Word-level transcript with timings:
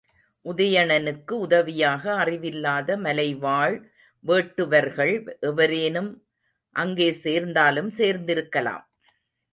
உதயணனுக்கு 0.45 1.33
உதவியாக, 1.45 2.03
அறிவில்லாத 2.13 2.97
மலைவாழ் 2.97 3.75
வேட்டுவர்கள் 4.23 5.13
எவரேனும் 5.41 6.11
அங்கே 6.75 7.09
சேர்ந்தாலும் 7.25 7.91
சேர்ந்திருக்கலாம். 7.91 8.83